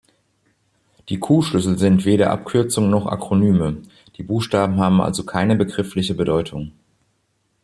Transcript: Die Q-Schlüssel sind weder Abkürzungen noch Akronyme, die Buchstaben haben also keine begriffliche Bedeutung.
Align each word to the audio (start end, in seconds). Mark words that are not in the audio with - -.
Die 1.09 1.19
Q-Schlüssel 1.19 1.77
sind 1.77 2.05
weder 2.05 2.31
Abkürzungen 2.31 2.89
noch 2.89 3.05
Akronyme, 3.05 3.83
die 4.15 4.23
Buchstaben 4.23 4.77
haben 4.79 4.99
also 4.99 5.23
keine 5.27 5.55
begriffliche 5.55 6.15
Bedeutung. 6.15 6.71